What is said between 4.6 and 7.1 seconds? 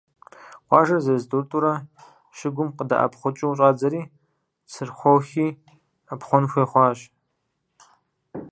Цырхъохи ӏэпхъуэн хуей хъуащ.